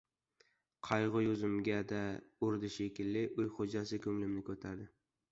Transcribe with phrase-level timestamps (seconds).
[0.85, 1.99] Qayg‘u yuzimga-da
[2.47, 4.89] urdi shekilli, uy xo‘jasi ko‘nglimni ko‘tardi.